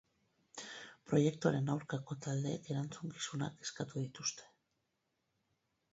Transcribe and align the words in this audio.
Proiektuaren 1.09 1.69
aurkako 1.73 2.17
taldeek 2.27 2.71
erantzukizunak 2.73 3.61
eskatu 3.67 4.03
dituzte. 4.07 4.51